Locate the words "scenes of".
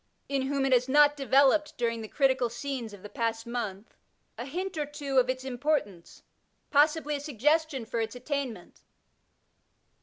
2.49-3.03